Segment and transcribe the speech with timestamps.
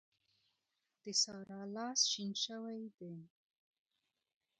[1.03, 3.15] د سارا لاس شين شوی دی.